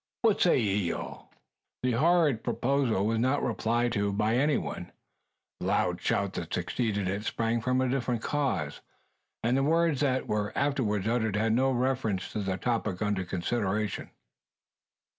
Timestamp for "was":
3.05-3.19